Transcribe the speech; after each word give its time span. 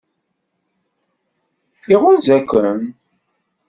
Iɣunza-ken? 1.93 2.79